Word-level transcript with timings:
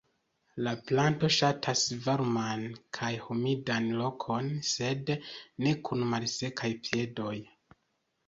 La 0.67 0.71
planto 0.91 1.27
ŝatas 1.33 1.81
varman 2.05 2.63
kaj 2.97 3.09
humidan 3.25 3.85
lokon, 3.99 4.49
sed 4.69 5.13
ne 5.67 5.75
kun 5.89 6.09
"malsekaj 6.15 6.71
piedoj". 6.89 7.35